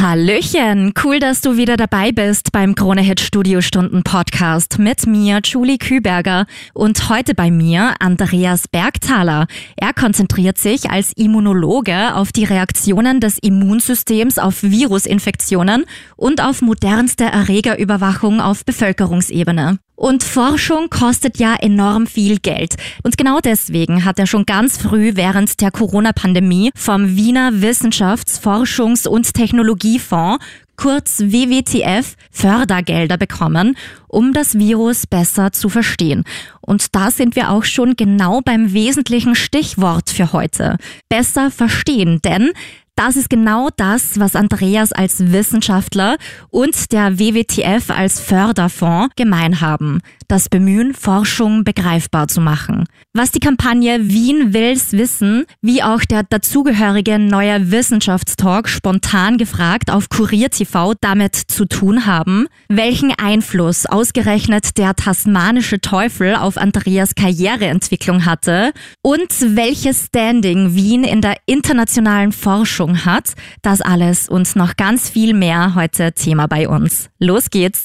Hallöchen, 0.00 0.92
cool, 1.02 1.18
dass 1.18 1.40
du 1.40 1.56
wieder 1.56 1.76
dabei 1.76 2.12
bist 2.12 2.52
beim 2.52 2.76
Kronehit 2.76 3.18
Studiostunden 3.18 4.04
Podcast 4.04 4.78
mit 4.78 5.08
mir, 5.08 5.40
Julie 5.42 5.76
Küberger 5.76 6.46
und 6.72 7.08
heute 7.08 7.34
bei 7.34 7.50
mir 7.50 7.96
Andreas 7.98 8.68
Bergthaler. 8.68 9.48
Er 9.74 9.92
konzentriert 9.92 10.56
sich 10.56 10.88
als 10.88 11.12
Immunologe 11.14 12.14
auf 12.14 12.30
die 12.30 12.44
Reaktionen 12.44 13.18
des 13.18 13.38
Immunsystems 13.38 14.38
auf 14.38 14.62
Virusinfektionen 14.62 15.84
und 16.16 16.44
auf 16.44 16.62
modernste 16.62 17.24
Erregerüberwachung 17.24 18.40
auf 18.40 18.64
Bevölkerungsebene. 18.64 19.80
Und 19.98 20.22
Forschung 20.22 20.90
kostet 20.90 21.38
ja 21.40 21.56
enorm 21.56 22.06
viel 22.06 22.38
Geld. 22.38 22.76
Und 23.02 23.18
genau 23.18 23.40
deswegen 23.40 24.04
hat 24.04 24.20
er 24.20 24.28
schon 24.28 24.46
ganz 24.46 24.78
früh 24.78 25.16
während 25.16 25.60
der 25.60 25.72
Corona-Pandemie 25.72 26.70
vom 26.76 27.16
Wiener 27.16 27.50
Wissenschafts-, 27.54 28.40
Forschungs- 28.40 29.08
und 29.08 29.34
Technologiefonds 29.34 30.38
kurz 30.76 31.18
WWTF, 31.18 32.14
Fördergelder 32.30 33.16
bekommen, 33.16 33.76
um 34.06 34.32
das 34.32 34.56
Virus 34.56 35.08
besser 35.08 35.50
zu 35.50 35.68
verstehen. 35.68 36.22
Und 36.60 36.94
da 36.94 37.10
sind 37.10 37.34
wir 37.34 37.50
auch 37.50 37.64
schon 37.64 37.96
genau 37.96 38.40
beim 38.40 38.72
wesentlichen 38.72 39.34
Stichwort 39.34 40.10
für 40.10 40.32
heute. 40.32 40.76
Besser 41.08 41.50
verstehen, 41.50 42.20
denn 42.22 42.52
das 42.98 43.14
ist 43.14 43.30
genau 43.30 43.68
das, 43.76 44.18
was 44.18 44.34
Andreas 44.34 44.92
als 44.92 45.30
Wissenschaftler 45.30 46.16
und 46.50 46.90
der 46.90 47.20
WWTF 47.20 47.90
als 47.90 48.18
Förderfonds 48.18 49.14
gemein 49.14 49.60
haben. 49.60 50.00
Das 50.26 50.48
Bemühen, 50.48 50.94
Forschung 50.94 51.62
begreifbar 51.62 52.26
zu 52.26 52.40
machen. 52.40 52.86
Was 53.14 53.30
die 53.30 53.38
Kampagne 53.38 54.08
Wien 54.08 54.52
will's 54.52 54.92
wissen, 54.92 55.44
wie 55.62 55.82
auch 55.82 56.00
der 56.00 56.24
dazugehörige 56.24 57.18
neue 57.18 57.70
Wissenschaftstalk 57.70 58.68
spontan 58.68 59.38
gefragt 59.38 59.90
auf 59.92 60.08
Kurier 60.08 60.50
TV 60.50 60.94
damit 61.00 61.36
zu 61.36 61.66
tun 61.66 62.04
haben, 62.04 62.48
welchen 62.68 63.12
Einfluss 63.16 63.86
ausgerechnet 63.86 64.76
der 64.76 64.94
tasmanische 64.96 65.80
Teufel 65.80 66.34
auf 66.34 66.56
Andreas 66.56 67.14
Karriereentwicklung 67.14 68.26
hatte 68.26 68.72
und 69.02 69.30
welches 69.40 70.06
Standing 70.06 70.74
Wien 70.74 71.04
in 71.04 71.22
der 71.22 71.36
internationalen 71.46 72.32
Forschung 72.32 72.87
Wirkung 72.88 73.04
hat. 73.04 73.34
Das 73.62 73.80
alles 73.80 74.28
und 74.28 74.56
noch 74.56 74.76
ganz 74.76 75.08
viel 75.08 75.34
mehr 75.34 75.74
heute 75.74 76.12
Thema 76.12 76.46
bei 76.46 76.68
uns. 76.68 77.10
Los 77.18 77.50
geht's! 77.50 77.82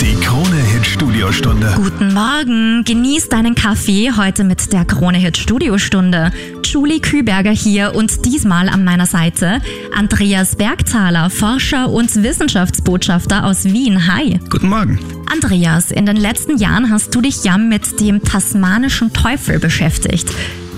Die 0.00 0.14
Krone 0.20 0.56
Hit 0.56 0.86
Studiostunde. 0.86 1.72
Guten 1.76 2.14
Morgen, 2.14 2.84
genieß 2.84 3.28
deinen 3.28 3.54
Kaffee 3.54 4.12
heute 4.16 4.44
mit 4.44 4.72
der 4.72 4.84
Krone 4.84 5.18
Hit 5.18 5.36
Studiostunde. 5.36 6.30
Julie 6.64 7.00
Küberger 7.00 7.50
hier 7.50 7.94
und 7.94 8.24
diesmal 8.24 8.68
an 8.68 8.84
meiner 8.84 9.06
Seite 9.06 9.60
Andreas 9.94 10.56
Bergthaler, 10.56 11.30
Forscher 11.30 11.90
und 11.90 12.22
Wissenschaftsbotschafter 12.22 13.44
aus 13.44 13.64
Wien. 13.64 14.06
Hi. 14.06 14.38
Guten 14.50 14.68
Morgen. 14.68 14.98
Andreas, 15.32 15.90
in 15.90 16.06
den 16.06 16.16
letzten 16.16 16.58
Jahren 16.58 16.90
hast 16.90 17.14
du 17.14 17.20
dich 17.20 17.44
ja 17.44 17.58
mit 17.58 18.00
dem 18.00 18.22
tasmanischen 18.22 19.12
Teufel 19.12 19.58
beschäftigt. 19.58 20.30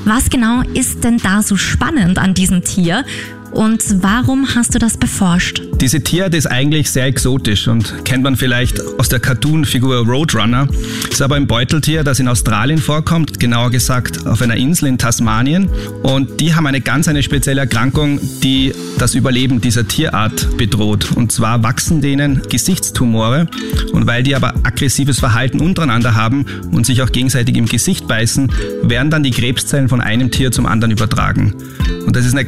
Was 0.09 0.31
genau 0.31 0.63
ist 0.63 1.05
denn 1.05 1.19
da 1.19 1.43
so 1.43 1.59
spannend 1.59 2.19
an 2.19 2.33
diesem 2.33 2.65
Tier? 2.65 3.05
Und 3.51 4.03
warum 4.03 4.55
hast 4.55 4.75
du 4.75 4.79
das 4.79 4.97
beforscht? 4.97 5.63
Diese 5.81 6.03
Tierart 6.03 6.35
ist 6.35 6.47
eigentlich 6.47 6.91
sehr 6.91 7.07
exotisch 7.07 7.69
und 7.69 8.05
kennt 8.05 8.25
man 8.25 8.37
vielleicht 8.37 8.81
aus 8.99 9.09
der 9.09 9.21
Cartoon-Figur 9.21 10.07
Roadrunner. 10.07 10.69
Ist 11.11 11.23
aber 11.23 11.37
ein 11.37 11.47
Beuteltier, 11.47 12.05
das 12.05 12.21
in 12.21 12.29
Australien 12.29 12.79
vorkommt, 12.79 13.39
genauer 13.39 13.71
gesagt 13.71 14.27
auf 14.27 14.43
einer 14.43 14.57
Insel 14.57 14.89
in 14.89 14.99
Tasmanien. 14.99 15.69
Und 16.03 16.41
die 16.41 16.55
haben 16.55 16.67
eine 16.67 16.81
ganz 16.81 17.09
eine 17.09 17.23
spezielle 17.23 17.61
Erkrankung, 17.63 18.21
die 18.43 18.73
das 18.99 19.15
Überleben 19.15 19.61
dieser 19.61 19.87
Tierart 19.87 20.57
bedroht. 20.57 21.13
Und 21.15 21.33
zwar 21.33 21.63
wachsen 21.63 22.01
denen 22.01 22.43
Gesichtstumore. 22.49 23.47
Und 23.93 24.07
weil 24.07 24.23
die 24.23 24.35
aber 24.35 24.55
aggressives 24.65 25.21
Verhalten 25.21 25.61
untereinander 25.61 26.15
haben 26.15 26.45
und 26.73 26.87
sich 26.87 27.03
auch 27.03 27.13
gegenseitig 27.13 27.57
im 27.57 27.67
Gesicht 27.67 28.09
beißen, 28.09 28.53
werden 28.83 29.11
dann 29.11 29.23
die 29.23 29.31
Krebszellen 29.31 29.89
von 29.89 30.01
einem 30.01 30.31
Tier 30.31 30.51
zum 30.51 30.67
anderen 30.67 30.91
übertragen. 30.91 31.55
Und 32.05 32.17
das 32.17 32.27
ist 32.27 32.37
eine 32.37 32.47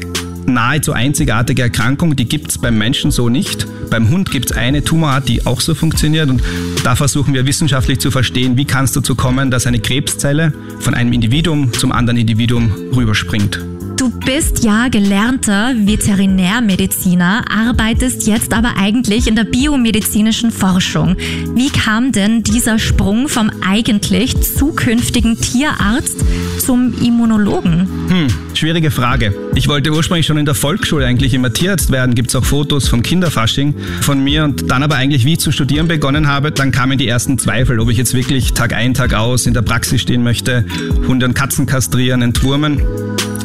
nahezu 0.52 0.92
einzigartige 0.92 1.62
Erkrankung, 1.62 2.16
die 2.16 2.26
gibt 2.26 2.50
es 2.50 2.58
beim 2.58 2.76
Menschen 2.78 3.10
so 3.10 3.28
nicht. 3.28 3.66
Beim 3.90 4.08
Hund 4.10 4.30
gibt 4.30 4.50
es 4.50 4.56
eine 4.56 4.84
Tumorart, 4.84 5.28
die 5.28 5.46
auch 5.46 5.60
so 5.60 5.74
funktioniert 5.74 6.30
und 6.30 6.42
da 6.84 6.96
versuchen 6.96 7.34
wir 7.34 7.46
wissenschaftlich 7.46 7.98
zu 7.98 8.10
verstehen, 8.10 8.56
wie 8.56 8.64
kann 8.64 8.84
es 8.84 8.92
dazu 8.92 9.14
kommen, 9.14 9.50
dass 9.50 9.66
eine 9.66 9.80
Krebszelle 9.80 10.52
von 10.78 10.94
einem 10.94 11.12
Individuum 11.12 11.72
zum 11.72 11.92
anderen 11.92 12.18
Individuum 12.18 12.72
rüberspringt. 12.94 13.69
Du 14.10 14.18
bist 14.18 14.64
ja 14.64 14.88
gelernter 14.88 15.72
Veterinärmediziner, 15.76 17.44
arbeitest 17.48 18.26
jetzt 18.26 18.52
aber 18.52 18.76
eigentlich 18.76 19.28
in 19.28 19.36
der 19.36 19.44
biomedizinischen 19.44 20.50
Forschung. 20.50 21.16
Wie 21.54 21.70
kam 21.70 22.10
denn 22.10 22.42
dieser 22.42 22.80
Sprung 22.80 23.28
vom 23.28 23.50
eigentlich 23.64 24.40
zukünftigen 24.40 25.40
Tierarzt 25.40 26.24
zum 26.58 26.92
Immunologen? 27.00 27.86
Hm, 28.08 28.26
schwierige 28.54 28.90
Frage. 28.90 29.32
Ich 29.54 29.68
wollte 29.68 29.92
ursprünglich 29.92 30.26
schon 30.26 30.38
in 30.38 30.46
der 30.46 30.56
Volksschule 30.56 31.06
eigentlich 31.06 31.32
immer 31.32 31.52
Tierarzt 31.52 31.92
werden. 31.92 32.16
Gibt 32.16 32.30
es 32.30 32.36
auch 32.36 32.44
Fotos 32.44 32.88
vom 32.88 33.02
Kinderfasching 33.02 33.74
von 34.00 34.24
mir 34.24 34.42
und 34.42 34.70
dann 34.70 34.82
aber 34.82 34.96
eigentlich, 34.96 35.24
wie 35.24 35.34
ich 35.34 35.40
zu 35.40 35.52
studieren 35.52 35.86
begonnen 35.86 36.26
habe, 36.26 36.50
dann 36.50 36.72
kamen 36.72 36.98
die 36.98 37.06
ersten 37.06 37.38
Zweifel, 37.38 37.78
ob 37.78 37.90
ich 37.90 37.96
jetzt 37.96 38.14
wirklich 38.14 38.54
Tag 38.54 38.72
ein, 38.72 38.92
Tag 38.92 39.14
aus 39.14 39.46
in 39.46 39.54
der 39.54 39.62
Praxis 39.62 40.00
stehen 40.00 40.24
möchte, 40.24 40.64
Hunde 41.06 41.26
und 41.26 41.34
Katzen 41.34 41.66
kastrieren, 41.66 42.22
entwurmen. 42.22 42.82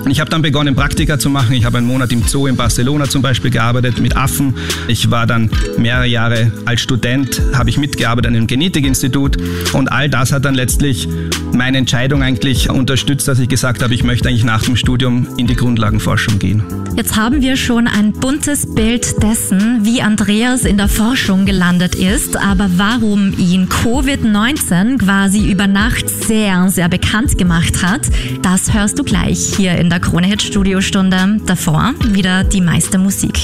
Ich 0.08 0.20
habe 0.20 0.30
dann 0.30 0.44
begonnen, 0.44 0.76
Praktika 0.76 1.18
zu 1.18 1.30
machen. 1.30 1.54
Ich 1.54 1.66
habe 1.66 1.80
einen 1.80 1.88
Monat 1.88 2.12
im 2.12 2.22
Zoo 2.24 2.46
in 2.48 2.56
Barcelona 2.56 3.10
zum 3.10 3.22
Beispiel 3.22 3.50
gearbeitet 3.50 4.00
mit 4.00 4.16
Affen. 4.16 4.56
Ich 4.88 5.10
war 5.10 5.26
dann 5.26 5.50
mehrere 5.78 6.06
Jahre 6.06 6.52
als 6.66 6.82
Student, 6.82 7.42
habe 7.54 7.70
ich 7.70 7.78
mitgearbeitet 7.78 8.30
an 8.30 8.36
einem 8.36 8.48
Genetikinstitut. 8.48 9.38
Und 9.74 9.92
all 9.92 10.10
das 10.10 10.32
hat 10.32 10.46
dann 10.46 10.54
letztlich 10.54 11.08
meine 11.54 11.80
Entscheidung 11.80 12.22
eigentlich 12.22 12.70
unterstützt, 12.70 13.28
dass 13.28 13.40
ich 13.40 13.50
gesagt 13.50 13.82
habe, 13.82 13.94
ich 13.94 14.04
möchte 14.04 14.30
eigentlich 14.30 14.44
nach 14.44 14.64
dem 14.64 14.76
Studium 14.76 15.28
in 15.38 15.48
die 15.48 15.56
Grundlagenforschung 15.56 16.38
gehen. 16.38 16.85
Jetzt 16.96 17.18
haben 17.18 17.42
wir 17.42 17.58
schon 17.58 17.88
ein 17.88 18.14
buntes 18.14 18.74
Bild 18.74 19.22
dessen, 19.22 19.84
wie 19.84 20.02
Andreas 20.02 20.64
in 20.64 20.78
der 20.78 20.88
Forschung 20.88 21.46
gelandet 21.46 21.96
ist. 21.96 22.38
Aber 22.38 22.70
warum 22.78 23.38
ihn 23.38 23.68
Covid-19 23.68 25.00
quasi 25.00 25.52
über 25.52 25.68
Nacht 25.68 26.10
sehr, 26.10 26.70
sehr 26.70 26.88
bekannt 26.88 27.38
gemacht 27.38 27.84
hat, 27.84 28.02
das 28.42 28.74
hörst 28.74 28.98
du 28.98 29.04
gleich 29.04 29.56
hier 29.58 29.78
in 29.78 29.90
der 29.90 30.00
Krone 30.00 30.28
Hit 30.28 30.42
Studiostunde. 30.42 31.42
Davor 31.46 31.94
wieder 32.12 32.46
die 32.46 32.62
meiste 32.62 32.98
Musik. 32.98 33.44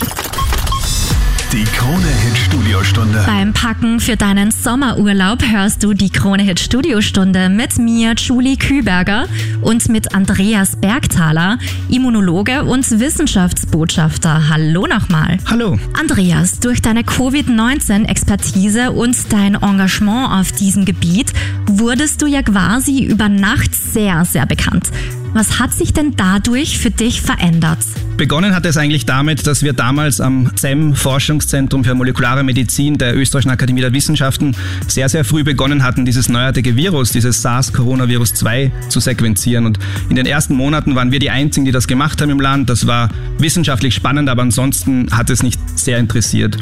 Die 1.54 1.66
Krone 1.66 2.08
Hit 2.08 2.38
Studiostunde. 2.38 3.24
Beim 3.28 3.52
Packen 3.52 4.00
für 4.00 4.16
deinen 4.16 4.52
Sommerurlaub 4.52 5.44
hörst 5.44 5.84
du 5.84 5.94
die 5.94 6.10
Krone 6.10 6.44
Hit 6.44 6.62
Studiostunde 6.62 7.50
mit 7.50 7.78
mir, 7.78 8.14
Julie 8.16 8.56
Küberger 8.56 9.28
und 9.60 9.90
mit 9.90 10.16
Andreas 10.16 10.78
Bergthaler, 10.78 11.60
Immunologe 11.90 12.64
und 12.64 12.90
Wissenschaftsbotschafter. 12.90 14.48
Hallo 14.48 14.88
nochmal. 14.88 15.40
Hallo. 15.46 15.78
Andreas, 16.00 16.62
durch 16.62 16.82
deine 16.82 17.04
Covid-19-Expertise 17.04 18.94
und 18.94 19.18
dein 19.34 19.56
Engagement 19.56 20.32
auf 20.32 20.54
diesem 20.54 20.86
Gebiet 20.86 21.34
wurdest 21.68 22.22
du 22.22 22.28
ja 22.28 22.44
quasi 22.44 23.04
über 23.04 23.28
Nacht 23.28 23.76
sehr, 23.76 24.24
sehr 24.24 24.46
bekannt. 24.46 24.90
Was 25.34 25.60
hat 25.60 25.74
sich 25.74 25.94
denn 25.94 26.16
dadurch 26.18 26.78
für 26.78 26.92
dich 26.92 27.22
verändert? 27.22 27.80
Begonnen 28.18 28.54
hat 28.54 28.66
es 28.66 28.76
eigentlich 28.76 29.06
damit, 29.06 29.48
dass 29.48 29.64
wir 29.64 29.72
damals 29.72 30.20
am 30.20 30.52
ZEM 30.56 30.94
Forschungszentrum 30.94 31.86
für 31.86 31.96
molekulare 31.96 32.44
Medizin 32.44 32.98
der 32.98 33.16
Österreichischen 33.16 33.50
Akademie 33.50 33.82
der 33.82 33.94
Wissenschaften 33.94 34.56
sehr, 34.88 35.08
sehr 35.08 35.24
früh 35.24 35.44
begonnen 35.44 35.84
hatten, 35.84 36.06
dieses 36.06 36.28
neuartige 36.28 36.76
Virus, 36.76 37.12
dieses 37.12 37.42
SARS-Coronavirus 37.42 38.34
2 38.34 38.72
zu 38.90 39.00
sequenzieren. 39.00 39.66
Und 39.66 39.80
in 40.10 40.18
den 40.18 40.26
ersten 40.26 40.54
Monaten 40.54 40.96
waren 40.96 41.12
wir 41.12 41.20
die 41.20 41.30
Einzigen, 41.30 41.66
die 41.66 41.72
das 41.72 41.88
gemacht 41.88 42.22
haben 42.22 42.30
im 42.30 42.42
Land. 42.42 42.70
Das 42.70 42.86
war 42.86 43.10
wissenschaftlich 43.40 43.96
spannend, 43.96 44.30
aber 44.30 44.42
ansonsten 44.42 45.08
hat 45.12 45.30
es 45.30 45.42
nicht 45.42 45.60
sehr 45.80 45.98
interessiert. 45.98 46.58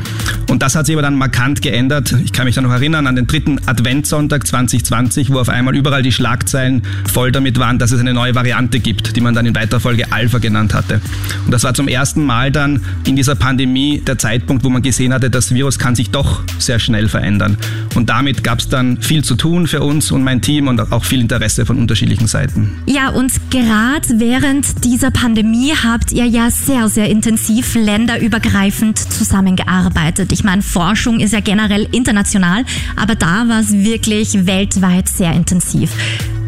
Und 0.50 0.62
das 0.64 0.76
hat 0.76 0.86
sich 0.86 0.96
aber 0.96 1.02
dann 1.02 1.16
markant 1.16 1.62
geändert. 1.62 2.16
Ich 2.24 2.32
kann 2.32 2.46
mich 2.46 2.56
da 2.56 2.62
noch 2.62 2.72
erinnern 2.72 3.06
an 3.08 3.16
den 3.16 3.28
dritten 3.28 3.60
Adventssonntag 3.66 4.48
2020, 4.48 5.32
wo 5.32 5.40
auf 5.40 5.50
einmal 5.50 5.76
überall 5.76 6.04
die 6.04 6.12
Schlagzeilen 6.12 6.84
voll 7.12 7.32
damit 7.32 7.60
waren, 7.60 7.80
dass 7.80 7.92
es 7.92 8.00
eine 8.00 8.14
neue 8.14 8.34
Variante 8.36 8.59
gibt, 8.68 9.16
die 9.16 9.22
man 9.22 9.34
dann 9.34 9.46
in 9.46 9.56
weiterer 9.56 9.80
Folge 9.80 10.12
Alpha 10.12 10.38
genannt 10.38 10.74
hatte. 10.74 11.02
Und 11.46 11.52
das 11.52 11.64
war 11.64 11.74
zum 11.74 11.88
ersten 11.88 12.26
Mal 12.26 12.52
dann 12.52 12.82
in 13.06 13.16
dieser 13.16 13.36
Pandemie 13.36 14.02
der 14.06 14.18
Zeitpunkt, 14.18 14.64
wo 14.64 14.70
man 14.70 14.82
gesehen 14.82 15.14
hatte, 15.14 15.30
das 15.30 15.54
Virus 15.54 15.80
kann 15.80 15.96
sich 15.96 16.10
doch 16.10 16.44
sehr 16.60 16.80
schnell 16.80 17.08
verändern. 17.08 17.58
Und 17.96 18.10
damit 18.10 18.44
gab 18.44 18.60
es 18.60 18.70
dann 18.70 19.02
viel 19.02 19.24
zu 19.24 19.36
tun 19.36 19.68
für 19.68 19.82
uns 19.82 20.12
und 20.12 20.24
mein 20.24 20.42
Team 20.42 20.68
und 20.68 20.92
auch 20.92 21.06
viel 21.06 21.22
Interesse 21.22 21.66
von 21.66 21.78
unterschiedlichen 21.78 22.28
Seiten. 22.28 22.82
Ja, 22.86 23.10
und 23.10 23.32
gerade 23.50 24.08
während 24.16 24.84
dieser 24.84 25.12
Pandemie 25.12 25.74
habt 25.84 26.12
ihr 26.12 26.26
ja 26.26 26.52
sehr, 26.52 26.90
sehr 26.90 27.10
intensiv 27.10 27.76
länderübergreifend 27.76 28.98
zusammengearbeitet. 28.98 30.32
Ich 30.32 30.44
meine, 30.44 30.62
Forschung 30.62 31.20
ist 31.20 31.34
ja 31.34 31.40
generell 31.40 31.88
international, 31.92 32.66
aber 32.96 33.16
da 33.16 33.48
war 33.48 33.62
es 33.62 33.72
wirklich 33.72 34.46
weltweit 34.46 35.08
sehr 35.10 35.34
intensiv. 35.34 35.92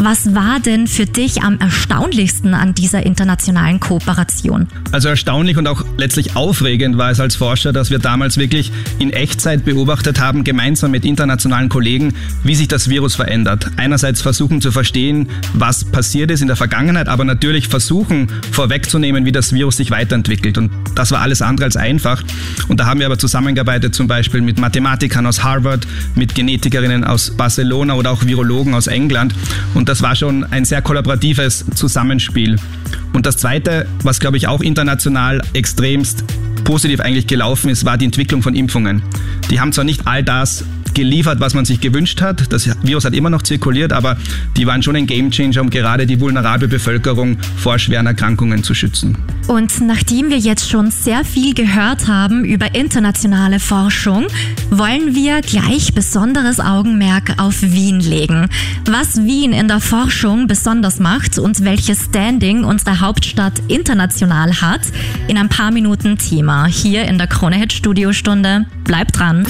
Was 0.04 0.34
war 0.34 0.60
denn 0.60 0.88
für 0.88 1.06
dich 1.06 1.44
am 1.44 1.60
erstaunlichsten 1.60 2.56
an 2.56 2.74
dieser 2.74 3.06
internationalen 3.06 3.80
Kooperation? 3.80 4.68
Also 4.92 5.10
erstaunlich 5.10 5.58
und 5.58 5.68
auch 5.68 5.86
letztlich 5.96 6.36
aufregend 6.36 6.98
war 6.98 7.12
es 7.12 7.20
als 7.20 7.36
Forscher, 7.36 7.72
dass 7.72 7.92
wir 7.92 8.00
damals 8.00 8.38
wirklich 8.38 8.72
in 8.98 9.12
Echtzeit 9.12 9.64
beobachtet 9.64 10.20
haben, 10.20 10.44
gemeinsam 10.44 10.90
mit 10.90 11.06
internationalen 11.06 11.70
Kollegen, 11.70 12.16
wie 12.44 12.56
sich 12.56 12.68
das 12.68 12.90
Virus 12.90 13.14
verändert. 13.14 13.68
Einerseits 13.78 14.22
versuchen 14.22 14.60
zu 14.60 14.72
verstehen, 14.72 15.30
was 15.54 15.86
passiert 15.86 16.32
ist 16.32 16.42
in 16.42 16.48
der 16.48 16.56
Vergangenheit, 16.56 17.08
aber 17.08 17.24
natürlich 17.24 17.68
versuchen 17.68 18.28
vorwegzunehmen, 18.52 19.26
wie 19.26 19.32
das 19.32 19.54
Virus 19.54 19.78
sich 19.78 19.92
weiterentwickelt. 19.92 20.58
Und 20.58 20.72
das 20.96 21.12
war 21.12 21.22
alles 21.22 21.44
andere 21.44 21.66
als 21.66 21.78
einfach. 21.78 22.24
Und 22.70 22.80
da 22.80 22.88
haben 22.88 23.02
wir 23.02 23.06
aber 23.06 23.20
zusammengearbeitet, 23.20 23.94
zum 23.94 24.08
Beispiel 24.08 24.42
mit 24.42 24.60
Mathematikern 24.60 25.28
aus 25.28 25.44
Harvard, 25.44 25.86
mit 26.16 26.34
Genetikerinnen 26.34 27.04
aus 27.04 27.30
Barcelona 27.38 27.94
oder 27.94 28.10
auch 28.10 28.26
Virologen 28.26 28.74
aus 28.74 28.88
England. 28.88 29.36
Und 29.76 29.91
das 29.92 30.02
war 30.02 30.16
schon 30.16 30.46
ein 30.46 30.64
sehr 30.64 30.82
kollaboratives 30.82 31.66
Zusammenspiel. 31.76 32.56
Und 33.12 33.26
das 33.26 33.36
Zweite, 33.36 33.90
was 34.04 34.22
glaube 34.22 34.38
ich 34.38 34.48
auch 34.48 34.62
international 34.62 35.42
extremst 35.52 36.24
positiv 36.64 37.02
eigentlich 37.02 37.28
gelaufen 37.28 37.70
ist, 37.70 37.84
war 37.84 37.98
die 37.98 38.06
Entwicklung 38.06 38.42
von 38.42 38.56
Impfungen. 38.56 39.04
Die 39.50 39.60
haben 39.60 39.74
zwar 39.74 39.84
nicht 39.84 40.08
all 40.08 40.24
das 40.24 40.64
geliefert, 40.94 41.40
was 41.40 41.54
man 41.54 41.66
sich 41.66 41.80
gewünscht 41.82 42.22
hat. 42.22 42.52
Das 42.52 42.70
Virus 42.84 43.06
hat 43.06 43.14
immer 43.14 43.30
noch 43.30 43.42
zirkuliert, 43.42 43.94
aber 43.94 44.18
die 44.58 44.68
waren 44.68 44.84
schon 44.84 44.96
ein 44.96 45.08
Gamechanger, 45.08 45.62
um 45.62 45.70
gerade 45.70 46.06
die 46.06 46.20
vulnerable 46.20 46.68
Bevölkerung 46.68 47.38
vor 47.58 47.80
schweren 47.80 48.08
Erkrankungen 48.08 48.64
zu 48.64 48.74
schützen. 48.74 49.18
Und 49.48 49.82
nachdem 49.82 50.30
wir 50.30 50.38
jetzt 50.38 50.70
schon 50.70 50.92
sehr 50.92 51.26
viel 51.26 51.54
gehört 51.54 52.08
haben 52.08 52.46
über 52.46 52.74
internationale 52.76 53.60
Forschung, 53.60 54.28
wollen 54.70 55.16
wir 55.16 55.42
gleich 55.42 55.94
besonderes 55.94 56.60
Augenmerk 56.60 57.36
auf 57.38 57.62
Wien 57.62 58.00
legen. 58.00 58.48
Was 58.86 59.24
Wien 59.24 59.52
in 59.54 59.68
der 59.68 59.80
Forschung 59.80 60.48
besonders 60.48 61.00
macht 61.00 61.40
und 61.40 61.64
welches 61.64 62.06
Standing 62.06 62.64
unsere 62.64 63.02
Hauptstadt 63.02 63.62
international 63.68 64.62
hat, 64.62 64.82
in 65.28 65.38
ein 65.38 65.50
paar 65.50 65.72
Minuten 65.72 66.18
Thema 66.18 66.66
hier 66.66 67.06
in 67.06 67.18
der 67.18 67.28
Krone 67.28 67.58
Hit 67.58 67.74
Studiostunde. 67.74 68.66
Bleibt 68.84 69.18
dran! 69.18 69.46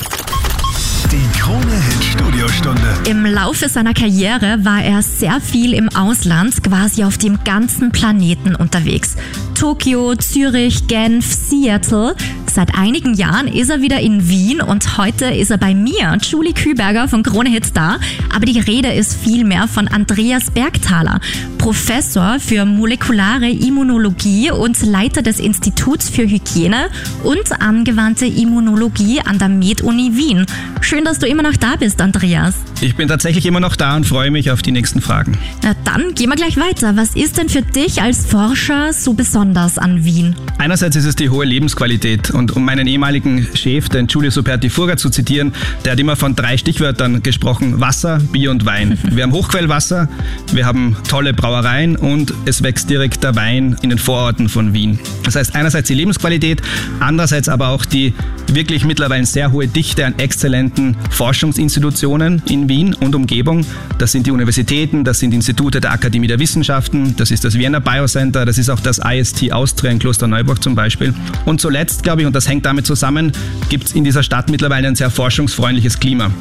Die 1.11 1.37
Krone 1.37 1.73
Hit 1.73 2.03
Studiostunde. 2.05 2.93
Im 3.09 3.25
Laufe 3.25 3.67
seiner 3.67 3.93
Karriere 3.93 4.63
war 4.63 4.81
er 4.81 5.01
sehr 5.01 5.41
viel 5.41 5.73
im 5.73 5.89
Ausland, 5.89 6.63
quasi 6.63 7.03
auf 7.03 7.17
dem 7.17 7.43
ganzen 7.43 7.91
Planeten 7.91 8.55
unterwegs. 8.55 9.17
Tokio, 9.53 10.15
Zürich, 10.15 10.87
Genf, 10.87 11.25
Seattle. 11.25 12.15
Seit 12.45 12.77
einigen 12.77 13.13
Jahren 13.13 13.47
ist 13.47 13.69
er 13.69 13.81
wieder 13.81 13.99
in 13.99 14.29
Wien 14.29 14.61
und 14.61 14.97
heute 14.97 15.25
ist 15.25 15.51
er 15.51 15.57
bei 15.57 15.75
mir, 15.75 16.17
Julie 16.21 16.53
Küberger 16.53 17.09
von 17.09 17.23
Krone 17.23 17.49
Hits 17.49 17.73
da. 17.73 17.97
Aber 18.33 18.45
die 18.45 18.59
Rede 18.59 18.93
ist 18.93 19.13
vielmehr 19.13 19.67
von 19.67 19.89
Andreas 19.89 20.49
Bergthaler, 20.51 21.19
Professor 21.61 22.39
für 22.39 22.65
molekulare 22.65 23.47
Immunologie 23.47 24.49
und 24.49 24.83
Leiter 24.83 25.21
des 25.21 25.39
Instituts 25.39 26.09
für 26.09 26.23
Hygiene 26.23 26.89
und 27.23 27.61
angewandte 27.61 28.25
Immunologie 28.25 29.21
an 29.21 29.37
der 29.37 29.49
Med-Uni 29.49 30.15
Wien. 30.15 30.47
Schön, 30.81 31.05
dass 31.05 31.19
du 31.19 31.27
immer 31.27 31.43
noch 31.43 31.55
da 31.55 31.75
bist, 31.75 32.01
Andreas. 32.01 32.55
Ich 32.81 32.95
bin 32.95 33.07
tatsächlich 33.07 33.45
immer 33.45 33.59
noch 33.59 33.75
da 33.75 33.95
und 33.95 34.07
freue 34.07 34.31
mich 34.31 34.49
auf 34.49 34.63
die 34.63 34.71
nächsten 34.71 35.01
Fragen. 35.01 35.37
Na 35.61 35.75
dann 35.83 36.15
gehen 36.15 36.29
wir 36.29 36.35
gleich 36.35 36.57
weiter. 36.57 36.97
Was 36.97 37.15
ist 37.15 37.37
denn 37.37 37.47
für 37.47 37.61
dich 37.61 38.01
als 38.01 38.25
Forscher 38.25 38.91
so 38.91 39.13
besonders 39.13 39.77
an 39.77 40.03
Wien? 40.03 40.35
Einerseits 40.57 40.95
ist 40.95 41.05
es 41.05 41.15
die 41.15 41.29
hohe 41.29 41.45
Lebensqualität 41.45 42.31
und 42.31 42.55
um 42.55 42.65
meinen 42.65 42.87
ehemaligen 42.87 43.47
Chef, 43.53 43.87
den 43.87 44.07
Giulio 44.07 44.31
Superti 44.31 44.69
Furga 44.71 44.97
zu 44.97 45.11
zitieren, 45.11 45.53
der 45.85 45.91
hat 45.91 45.99
immer 45.99 46.15
von 46.15 46.35
drei 46.35 46.57
Stichwörtern 46.57 47.21
gesprochen, 47.21 47.79
Wasser, 47.79 48.19
Bier 48.31 48.49
und 48.49 48.65
Wein. 48.65 48.97
Wir 49.03 49.23
haben 49.23 49.31
Hochquellwasser, 49.31 50.09
wir 50.51 50.65
haben 50.65 50.97
tolle 51.07 51.33
Brauereien 51.51 51.97
und 51.97 52.33
es 52.45 52.63
wächst 52.63 52.89
direkt 52.89 53.25
der 53.25 53.35
Wein 53.35 53.75
in 53.81 53.89
den 53.89 53.99
Vororten 53.99 54.47
von 54.47 54.71
Wien. 54.71 54.99
Das 55.23 55.35
heißt 55.35 55.53
einerseits 55.53 55.89
die 55.89 55.95
Lebensqualität, 55.95 56.61
andererseits 57.01 57.49
aber 57.49 57.67
auch 57.67 57.83
die 57.83 58.13
wirklich 58.47 58.85
mittlerweile 58.85 59.25
sehr 59.25 59.51
hohe 59.51 59.67
Dichte 59.67 60.05
an 60.05 60.17
exzellenten 60.17 60.95
Forschungsinstitutionen 61.09 62.41
in 62.47 62.69
Wien 62.69 62.93
und 62.93 63.15
Umgebung. 63.15 63.65
Das 63.97 64.13
sind 64.13 64.27
die 64.27 64.31
Universitäten, 64.31 65.03
das 65.03 65.19
sind 65.19 65.33
Institute 65.33 65.81
der 65.81 65.91
Akademie 65.91 66.27
der 66.27 66.39
Wissenschaften, 66.39 67.17
das 67.17 67.31
ist 67.31 67.43
das 67.43 67.55
Vienna 67.57 67.79
Biocenter, 67.79 68.45
das 68.45 68.57
ist 68.57 68.69
auch 68.69 68.79
das 68.79 69.01
IST 69.03 69.51
Austria 69.51 69.91
in 69.91 69.99
Klosterneuburg 69.99 70.63
zum 70.63 70.73
Beispiel. 70.73 71.13
Und 71.43 71.59
zuletzt, 71.59 72.03
glaube 72.03 72.21
ich, 72.21 72.27
und 72.27 72.33
das 72.33 72.47
hängt 72.47 72.65
damit 72.65 72.85
zusammen, 72.85 73.33
gibt 73.67 73.87
es 73.87 73.91
in 73.93 74.05
dieser 74.05 74.23
Stadt 74.23 74.49
mittlerweile 74.49 74.87
ein 74.87 74.95
sehr 74.95 75.09
forschungsfreundliches 75.09 75.99
Klima. 75.99 76.31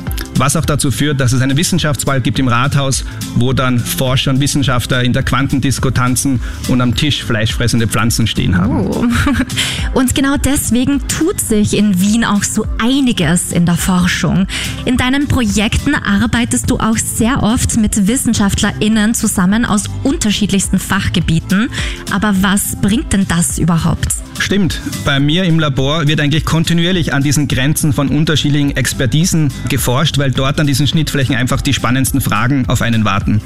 Was 0.40 0.56
auch 0.56 0.64
dazu 0.64 0.90
führt, 0.90 1.20
dass 1.20 1.34
es 1.34 1.42
einen 1.42 1.58
Wissenschaftsball 1.58 2.22
gibt 2.22 2.38
im 2.38 2.48
Rathaus, 2.48 3.04
wo 3.34 3.52
dann 3.52 3.78
Forscher 3.78 4.30
und 4.30 4.40
Wissenschaftler 4.40 5.04
in 5.04 5.12
der 5.12 5.22
Quantendisco 5.22 5.90
tanzen 5.90 6.40
und 6.68 6.80
am 6.80 6.94
Tisch 6.94 7.22
fleischfressende 7.22 7.86
Pflanzen 7.86 8.26
stehen 8.26 8.56
haben. 8.56 8.86
Oh. 8.86 9.04
Und 9.92 10.14
genau 10.14 10.36
deswegen 10.42 11.06
tut 11.08 11.40
sich 11.40 11.76
in 11.76 12.00
Wien 12.00 12.24
auch 12.24 12.42
so 12.42 12.64
einiges 12.78 13.52
in 13.52 13.66
der 13.66 13.74
Forschung. 13.74 14.46
In 14.86 14.96
deinen 14.96 15.28
Projekten 15.28 15.94
arbeitest 15.94 16.70
du 16.70 16.78
auch 16.78 16.96
sehr 16.96 17.42
oft 17.42 17.76
mit 17.76 18.06
WissenschaftlerInnen 18.06 19.12
zusammen 19.12 19.66
aus 19.66 19.90
unterschiedlichsten 20.04 20.78
Fachgebieten. 20.78 21.68
Aber 22.12 22.34
was 22.40 22.80
bringt 22.80 23.12
denn 23.12 23.28
das 23.28 23.58
überhaupt? 23.58 24.29
Stimmt. 24.50 24.80
Bei 25.04 25.20
mir 25.20 25.44
im 25.44 25.60
Labor 25.60 26.08
wird 26.08 26.20
eigentlich 26.20 26.44
kontinuierlich 26.44 27.14
an 27.14 27.22
diesen 27.22 27.46
Grenzen 27.46 27.92
von 27.92 28.08
unterschiedlichen 28.08 28.76
Expertisen 28.76 29.52
geforscht, 29.68 30.18
weil 30.18 30.32
dort 30.32 30.58
an 30.58 30.66
diesen 30.66 30.88
Schnittflächen 30.88 31.36
einfach 31.36 31.60
die 31.60 31.72
spannendsten 31.72 32.20
Fragen 32.20 32.68
auf 32.68 32.82
einen 32.82 33.04
warten. 33.04 33.40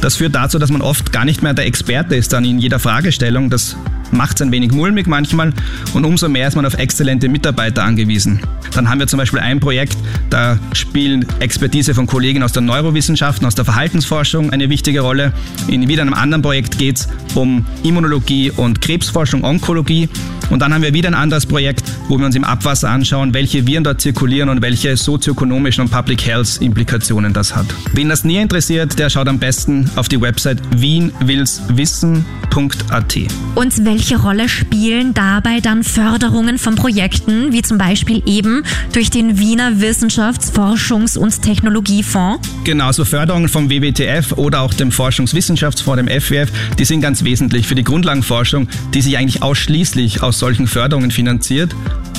Das 0.00 0.16
führt 0.16 0.34
dazu, 0.34 0.58
dass 0.58 0.72
man 0.72 0.82
oft 0.82 1.12
gar 1.12 1.24
nicht 1.24 1.44
mehr 1.44 1.54
der 1.54 1.66
Experte 1.66 2.16
ist 2.16 2.32
dann 2.32 2.44
in 2.44 2.58
jeder 2.58 2.80
Fragestellung. 2.80 3.50
Das 3.50 3.76
macht 4.12 4.36
es 4.36 4.42
ein 4.42 4.52
wenig 4.52 4.72
mulmig 4.72 5.06
manchmal 5.06 5.52
und 5.94 6.04
umso 6.04 6.28
mehr 6.28 6.48
ist 6.48 6.56
man 6.56 6.66
auf 6.66 6.74
exzellente 6.74 7.28
Mitarbeiter 7.28 7.84
angewiesen. 7.84 8.40
Dann 8.74 8.88
haben 8.88 8.98
wir 8.98 9.06
zum 9.06 9.18
Beispiel 9.18 9.40
ein 9.40 9.60
Projekt, 9.60 9.96
da 10.30 10.58
spielen 10.72 11.26
Expertise 11.40 11.94
von 11.94 12.06
Kollegen 12.06 12.42
aus 12.42 12.52
der 12.52 12.62
Neurowissenschaften, 12.62 13.46
aus 13.46 13.54
der 13.54 13.64
Verhaltensforschung 13.64 14.50
eine 14.50 14.68
wichtige 14.68 15.00
Rolle. 15.00 15.32
In 15.68 15.88
wieder 15.88 16.02
einem 16.02 16.14
anderen 16.14 16.42
Projekt 16.42 16.78
geht 16.78 16.98
es 16.98 17.08
um 17.34 17.64
Immunologie 17.82 18.50
und 18.50 18.80
Krebsforschung, 18.80 19.44
Onkologie. 19.44 20.08
Und 20.50 20.60
dann 20.60 20.72
haben 20.72 20.82
wir 20.82 20.94
wieder 20.94 21.08
ein 21.08 21.14
anderes 21.14 21.44
Projekt, 21.44 21.84
wo 22.08 22.16
wir 22.18 22.24
uns 22.24 22.34
im 22.34 22.44
Abwasser 22.44 22.88
anschauen, 22.88 23.34
welche 23.34 23.66
Viren 23.66 23.84
dort 23.84 24.00
zirkulieren 24.00 24.48
und 24.48 24.62
welche 24.62 24.96
sozioökonomischen 24.96 25.84
und 25.84 25.90
Public 25.90 26.26
Health 26.26 26.62
Implikationen 26.62 27.34
das 27.34 27.54
hat. 27.54 27.66
Wen 27.92 28.08
das 28.08 28.24
näher 28.24 28.42
interessiert, 28.42 28.98
der 28.98 29.10
schaut 29.10 29.28
am 29.28 29.38
besten 29.38 29.90
auf 29.96 30.08
die 30.08 30.18
Website 30.20 30.58
wienwillswissen.at. 30.74 33.18
Und 33.54 33.84
welche 33.98 34.22
Rolle 34.22 34.48
spielen 34.48 35.12
dabei 35.12 35.58
dann 35.60 35.82
Förderungen 35.82 36.58
von 36.58 36.76
Projekten, 36.76 37.52
wie 37.52 37.62
zum 37.62 37.78
Beispiel 37.78 38.22
eben 38.26 38.62
durch 38.92 39.10
den 39.10 39.40
Wiener 39.40 39.80
Wissenschafts-, 39.80 40.52
Forschungs- 40.52 41.18
und 41.18 41.42
Technologiefonds? 41.42 42.48
Genauso 42.62 43.04
Förderungen 43.04 43.48
vom 43.48 43.68
WWTF 43.68 44.34
oder 44.34 44.60
auch 44.60 44.72
dem 44.72 44.92
Forschungswissenschaftsfonds, 44.92 46.00
dem 46.00 46.20
FWF, 46.20 46.48
die 46.78 46.84
sind 46.84 47.00
ganz 47.00 47.24
wesentlich 47.24 47.66
für 47.66 47.74
die 47.74 47.82
Grundlagenforschung, 47.82 48.68
die 48.94 49.02
sich 49.02 49.18
eigentlich 49.18 49.42
ausschließlich 49.42 50.22
aus 50.22 50.38
solchen 50.38 50.68
Förderungen 50.68 51.10
finanziert, 51.10 51.74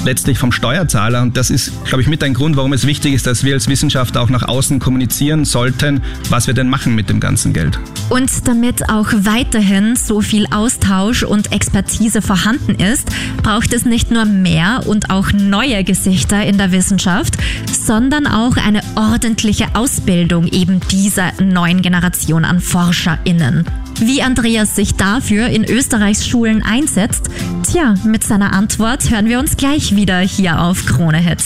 letztlich 0.06 0.38
vom 0.38 0.52
Steuerzahler. 0.52 1.22
Und 1.22 1.38
das 1.38 1.50
ist, 1.50 1.72
glaube 1.86 2.02
ich, 2.02 2.08
mit 2.08 2.24
ein 2.24 2.34
Grund, 2.34 2.56
warum 2.56 2.74
es 2.74 2.86
wichtig 2.86 3.14
ist, 3.14 3.28
dass 3.28 3.44
wir 3.44 3.54
als 3.54 3.68
Wissenschaftler 3.68 4.22
auch 4.22 4.30
nach 4.30 4.44
außen 4.44 4.80
kommunizieren 4.80 5.46
sollten, 5.46 6.02
was 6.30 6.48
wir 6.48 6.54
denn 6.54 6.70
machen 6.70 6.96
mit 6.96 7.10
dem 7.10 7.20
ganzen 7.20 7.54
Geld. 7.54 7.80
Und 8.10 8.48
damit 8.48 8.90
auch 8.90 9.08
weiterhin 9.14 9.96
so 9.96 10.22
viel 10.22 10.46
Austausch 10.52 11.24
und 11.24 11.52
Expertise 11.52 12.22
vorhanden 12.22 12.76
ist, 12.76 13.10
braucht 13.44 13.74
es 13.74 13.86
nicht 13.86 14.12
nur 14.12 14.26
mehr 14.26 14.84
und 14.86 15.10
auch 15.10 15.32
neue 15.32 15.84
Gesichter 15.84 16.44
in 16.44 16.58
der 16.58 16.72
Wissenschaft, 16.72 17.36
sondern 17.72 18.28
auch 18.28 18.58
eine 18.58 18.82
ordentliche 18.96 19.76
Ausbildung 19.76 20.48
eben 20.48 20.80
dieser 20.92 21.32
neuen 21.42 21.82
Generation 21.82 22.46
an 22.46 22.60
ForscherInnen. 22.60 23.66
Wie 24.00 24.22
Andreas 24.22 24.76
sich 24.76 24.96
dafür 24.96 25.48
in 25.48 25.66
Österreichs 25.66 26.26
Schulen 26.26 26.64
einsetzt, 26.64 27.30
tja, 27.72 27.94
mit 28.04 28.24
seiner 28.24 28.54
Antwort 28.54 29.12
hören 29.12 29.28
wir 29.28 29.38
uns 29.38 29.56
gleich 29.56 29.96
wieder 29.96 30.20
hier 30.20 30.62
auf 30.62 30.86
Krone 30.86 31.20
Hit. 31.20 31.44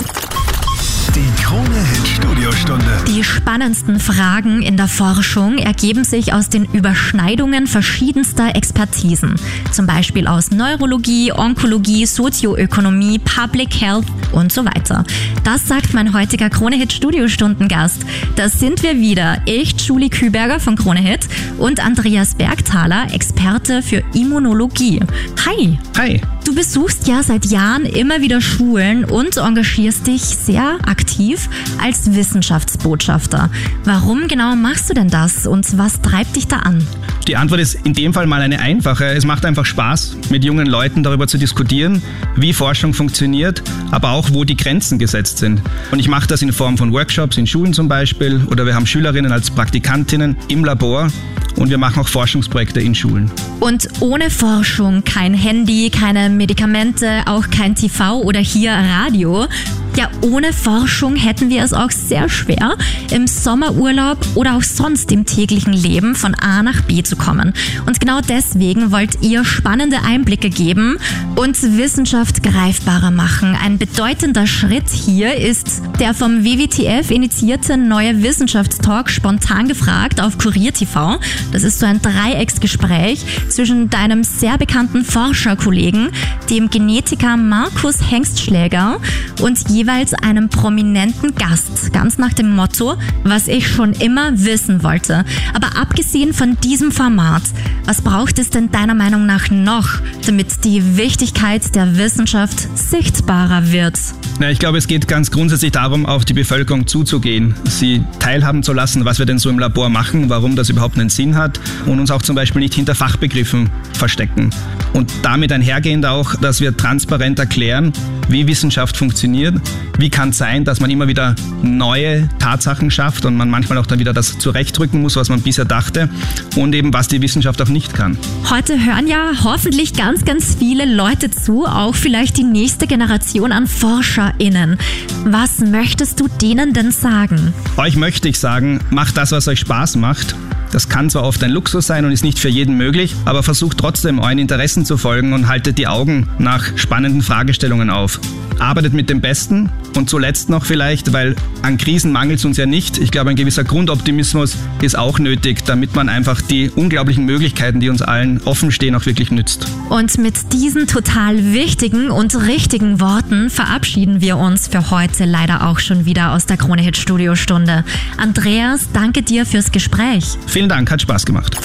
Die 1.16 1.44
Krone 1.44 1.78
Hit 1.78 2.08
Studiostunde. 2.08 3.04
Die 3.08 3.24
spannendsten 3.24 4.00
Fragen 4.00 4.64
in 4.64 4.78
der 4.78 4.88
Forschung 4.88 5.60
ergeben 5.60 6.04
sich 6.04 6.34
aus 6.34 6.50
den 6.50 6.66
Überschneidungen 6.66 7.68
verschiedenster 7.68 8.56
Expertisen. 8.56 9.36
Zum 9.72 9.86
Beispiel 9.86 10.26
aus 10.26 10.50
Neurologie, 10.50 11.32
Onkologie, 11.32 12.08
Sozioökonomie, 12.08 13.20
Public 13.20 13.80
Health 13.80 14.08
und 14.32 14.52
so 14.52 14.66
weiter. 14.66 15.04
Das 15.44 15.68
sagt 15.68 15.94
mein 15.94 16.16
heutiger 16.16 16.50
Kronehit 16.50 16.92
Studiostundengast. 16.92 18.04
Das 18.36 18.60
sind 18.60 18.82
wir 18.82 18.98
wieder. 18.98 19.38
Ich, 19.46 19.80
Julie 19.82 20.10
Küberger 20.10 20.60
von 20.60 20.76
Kronehit 20.76 21.28
und 21.60 21.80
Andreas 21.86 22.34
Bergthaler, 22.34 23.14
Experte 23.14 23.84
für 23.84 24.04
Immunologie. 24.16 25.00
Hi. 25.46 25.78
Hi. 25.96 26.22
Du 26.44 26.54
besuchst 26.54 27.08
ja 27.08 27.24
seit 27.24 27.46
Jahren 27.46 27.86
immer 27.86 28.20
wieder 28.20 28.42
Schulen 28.42 29.06
und 29.06 29.38
engagierst 29.38 30.08
dich 30.08 30.24
sehr 30.24 30.78
aktiv 30.86 31.50
als 31.82 32.14
Wissenschaftsbotschafter. 32.14 33.50
Warum 33.86 34.28
genau 34.28 34.54
machst 34.56 34.90
du 34.90 34.94
denn 34.94 35.08
das 35.08 35.48
und 35.48 35.78
was 35.78 36.02
treibt 36.02 36.36
dich 36.36 36.48
da 36.48 36.58
an? 36.58 36.86
Die 37.28 37.38
Antwort 37.38 37.62
ist 37.62 37.76
in 37.86 37.94
dem 37.94 38.14
Fall 38.14 38.28
mal 38.28 38.42
eine 38.42 38.60
einfache. 38.60 39.06
Es 39.06 39.26
macht 39.26 39.46
einfach 39.46 39.66
Spaß, 39.66 40.18
mit 40.30 40.44
jungen 40.44 40.68
Leuten 40.68 41.02
darüber 41.02 41.28
zu 41.28 41.38
diskutieren, 41.38 42.02
wie 42.36 42.52
Forschung 42.52 42.94
funktioniert, 42.94 43.64
aber 43.92 44.12
auch 44.12 44.32
wo 44.34 44.44
die 44.44 44.58
Grenzen 44.58 45.00
gesetzt 45.00 45.38
sind. 45.38 45.62
Und 45.92 46.00
ich 46.00 46.10
mache 46.10 46.28
das 46.28 46.42
in 46.42 46.52
Form 46.52 46.78
von 46.78 46.92
Workshops 46.92 47.38
in 47.38 47.48
Schulen 47.48 47.74
zum 47.74 47.88
Beispiel 47.88 48.42
oder 48.52 48.66
wir 48.66 48.76
haben 48.76 48.86
Schülerinnen 48.86 49.32
als 49.32 49.50
Praktikantinnen 49.50 50.36
im 50.50 50.66
Labor 50.66 51.10
und 51.58 51.70
wir 51.70 51.78
machen 51.78 52.02
auch 52.02 52.08
Forschungsprojekte 52.08 52.82
in 52.82 52.96
Schulen. 52.96 53.32
Und 53.60 53.88
ohne 54.00 54.30
Forschung 54.30 55.04
kein 55.04 55.34
Handy, 55.34 55.90
keine 55.90 56.30
Medikamente, 56.30 57.24
auch 57.26 57.50
kein 57.50 57.76
TV 57.76 58.22
oder 58.22 58.40
hier 58.40 58.72
Radio. 58.74 59.48
Ja, 59.96 60.10
ohne 60.22 60.54
Forschung 60.54 61.16
hätten 61.16 61.50
wir 61.50 61.64
es 61.64 61.72
auch 61.72 61.92
sehr 61.92 62.28
schwer, 62.28 62.78
im 63.12 63.28
Sommerurlaub 63.28 64.18
oder 64.34 64.56
auch 64.56 64.64
sonst 64.64 65.12
im 65.12 65.26
täglichen 65.28 65.72
Leben 65.72 66.16
von 66.16 66.34
A 66.34 66.64
nach 66.64 66.82
B 66.82 67.04
zu 67.04 67.16
kommen. 67.16 67.54
Und 67.86 68.00
genau 68.00 68.20
deswegen 68.28 68.92
wollt 68.92 69.22
ihr 69.22 69.46
spannende 69.46 69.98
Einblicke 70.04 70.50
geben 70.50 70.98
und 71.36 71.62
Wissenschaft 71.78 72.42
greifbarer 72.42 73.12
machen. 73.12 73.56
Ein 73.56 73.78
bedeutender 73.78 74.48
Schritt 74.48 74.90
hier 74.90 75.36
ist 75.36 75.84
der 76.00 76.16
vom 76.16 76.44
WWTF 76.44 77.12
initiierte 77.12 77.78
neue 77.78 78.24
Wissenschaftstalk 78.24 79.12
spontan 79.12 79.68
gefragt 79.68 80.20
auf 80.20 80.40
Kurier 80.40 80.74
TV. 80.74 81.20
Das 81.52 81.64
ist 81.64 81.80
so 81.80 81.86
ein 81.86 82.02
Dreiecksgespräch 82.02 83.24
zwischen 83.50 83.92
deinem 83.92 84.24
sehr 84.24 84.58
bekannten 84.58 85.06
Forscherkollegen, 85.06 86.10
dem 86.50 86.72
Genetiker 86.72 87.38
Markus 87.38 88.10
Hengstschläger 88.10 89.00
und 89.40 89.70
jeweils 89.84 90.14
einem 90.14 90.48
prominenten 90.48 91.36
Gast. 91.36 91.92
Ganz 91.92 92.18
nach 92.18 92.32
dem 92.32 92.56
Motto, 92.56 92.96
was 93.26 93.50
ich 93.50 93.68
schon 93.68 93.92
immer 93.92 94.32
wissen 94.34 94.82
wollte. 94.82 95.26
Aber 95.54 95.76
abgesehen 95.78 96.34
von 96.34 96.56
diesem 96.64 96.94
Format, 96.94 97.42
was 97.86 98.02
braucht 98.02 98.40
es 98.40 98.50
denn 98.50 98.72
deiner 98.72 98.94
Meinung 98.94 99.26
nach 99.26 99.50
noch, 99.50 99.90
damit 100.26 100.64
die 100.64 100.96
Wichtigkeit 100.96 101.76
der 101.76 101.98
Wissenschaft 101.98 102.78
sichtbarer 102.78 103.74
wird? 103.74 104.00
Na, 104.40 104.50
ich 104.50 104.60
glaube, 104.60 104.78
es 104.78 104.88
geht 104.88 105.10
ganz 105.10 105.32
grundsätzlich 105.32 105.74
darum, 105.74 106.06
auf 106.06 106.24
die 106.24 106.34
Bevölkerung 106.34 106.88
zuzugehen, 106.88 107.54
sie 107.66 108.06
teilhaben 108.20 108.64
zu 108.64 108.72
lassen, 108.72 109.04
was 109.04 109.20
wir 109.20 109.26
denn 109.26 109.38
so 109.38 109.50
im 109.50 109.60
Labor 109.60 109.90
machen, 109.90 110.30
warum 110.30 110.56
das 110.56 110.70
überhaupt 110.70 110.98
einen 110.98 111.10
Sinn 111.10 111.36
hat 111.36 111.60
und 111.86 112.00
uns 112.00 112.10
auch 112.10 112.22
zum 112.22 112.38
Beispiel 112.38 112.62
nicht 112.62 112.74
hinter 112.74 112.96
Fachbegriffen 112.96 113.70
verstecken. 113.92 114.50
Und 114.94 115.12
damit 115.24 115.52
einhergehend 115.52 116.06
auch, 116.06 116.36
dass 116.36 116.62
wir 116.62 116.78
transparent 116.78 117.40
erklären, 117.40 117.92
wie 118.30 118.48
Wissenschaft 118.48 118.96
funktioniert, 118.96 119.56
wie 119.98 120.10
kann 120.10 120.30
es 120.30 120.38
sein, 120.38 120.66
dass 120.66 120.80
man 120.80 120.90
immer 120.90 121.08
wieder 121.08 121.36
neue 121.62 122.30
Tatsachen 122.40 122.92
schafft 122.92 123.26
und 123.26 123.36
man 123.36 123.50
manchmal 123.50 123.78
auch 123.78 123.86
dann 123.86 124.00
wieder 124.00 124.14
das 124.14 124.38
zurechtrücken 124.38 125.02
muss, 125.02 125.16
was 125.16 125.30
man 125.30 125.42
bisher 125.42 125.66
dachte 125.66 126.10
und 126.56 126.74
eben 126.74 126.94
was 126.94 127.08
die 127.08 127.22
Wissenschaft 127.22 127.62
auch 127.62 127.70
nicht 127.70 127.94
kann. 127.94 128.18
Heute 128.50 128.74
hören 128.86 129.08
ja 129.08 129.32
hoffentlich 129.44 129.94
ganz, 129.94 130.26
ganz 130.26 130.56
viele 130.58 130.86
Leute 130.86 131.32
zu, 131.32 131.66
auch 131.66 131.96
vielleicht 131.96 132.38
die 132.38 132.44
nächste 132.44 132.88
Generation 132.88 133.52
an 133.52 133.68
ForscherInnen. 133.68 134.78
Was 135.26 135.60
möchtest 135.60 136.20
du 136.20 136.28
denen 136.28 136.74
denn 136.74 136.92
sagen? 136.92 137.54
Euch 137.78 137.96
möchte 137.96 138.30
ich 138.30 138.40
sagen, 138.40 138.80
macht 138.90 139.18
das, 139.18 139.32
was 139.32 139.48
euch 139.48 139.60
Spaß 139.60 139.96
macht. 139.96 140.36
Das 140.74 140.90
kann 140.90 141.12
zwar 141.12 141.22
oft 141.24 141.44
ein 141.44 141.52
Luxus 141.52 141.86
sein 141.86 142.04
und 142.04 142.12
ist 142.12 142.24
nicht 142.24 142.40
für 142.40 142.50
jeden 142.50 142.76
möglich, 142.76 143.16
aber 143.26 143.44
versucht 143.44 143.78
trotzdem 143.78 144.18
euren 144.18 144.40
Interessen 144.40 144.86
zu 144.86 144.98
folgen 144.98 145.34
und 145.34 145.48
haltet 145.48 145.78
die 145.78 145.86
Augen 145.86 146.28
nach 146.40 146.76
spannenden 146.80 147.22
Fragestellungen 147.22 147.92
auf. 147.92 148.20
Arbeitet 148.58 148.94
mit 148.94 149.08
dem 149.08 149.22
Besten 149.22 149.70
und 149.98 150.10
zuletzt 150.10 150.50
noch 150.50 150.66
vielleicht, 150.66 151.14
weil 151.14 151.36
an 151.62 151.78
Krisen 151.78 152.12
mangelt 152.12 152.40
es 152.40 152.46
uns 152.46 152.58
ja 152.58 152.66
nicht. 152.66 152.98
Ich 152.98 153.12
glaube, 153.12 153.30
ein 153.30 153.36
gewisser 153.36 153.64
Grundoptimismus 153.64 154.58
ist 154.82 154.98
auch 154.98 155.20
nötig, 155.20 155.66
damit 155.66 155.96
man 155.96 156.10
einfach 156.10 156.42
die 156.42 156.70
unglaublichen 156.70 157.26
Möglichkeiten, 157.26 157.80
die 157.80 157.90
uns 157.90 158.02
allen 158.02 158.42
offen 158.44 158.72
stehen, 158.72 158.96
auch 158.96 159.06
wirklich 159.06 159.32
nützt. 159.32 159.68
Und 159.90 160.18
mit 160.18 160.54
diesen 160.54 160.88
total 160.88 161.54
wichtigen 161.54 162.10
und 162.10 162.36
richtigen 162.36 163.00
Worten 163.00 163.50
verabschieden 163.50 164.22
wir 164.22 164.38
uns 164.38 164.68
für 164.68 164.90
heute 164.92 165.26
leider 165.26 165.68
auch 165.68 165.80
schon 165.80 166.06
wieder 166.06 166.32
aus 166.32 166.46
der 166.46 166.58
Krone 166.58 166.82
Hit 166.82 166.98
Studiostunde. 166.98 167.84
Andreas, 168.18 168.90
danke 168.94 169.22
dir 169.22 169.46
fürs 169.46 169.72
Gespräch. 169.72 170.26
Vielen 170.48 170.70
Dank, 170.70 170.92
hat 170.92 171.02
Spaß 171.02 171.26
gemacht. 171.26 171.58